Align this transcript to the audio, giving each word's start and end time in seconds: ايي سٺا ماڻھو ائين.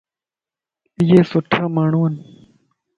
ايي 0.99 1.19
سٺا 1.29 1.61
ماڻھو 1.75 2.01
ائين. 2.05 2.13